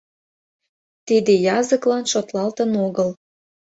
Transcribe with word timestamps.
Тиде 1.07 1.33
языклан 1.59 2.03
шотлалтын 2.11 2.71
огыл. 2.85 3.09